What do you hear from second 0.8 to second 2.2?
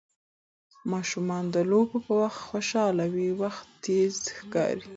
ماشومان د لوبو په